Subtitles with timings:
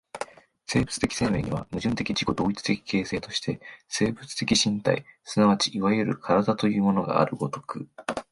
[0.65, 7.87] 生物的生命には、矛盾的自己同一的形成として生物的身体即ちいわゆる身体というものがある如く、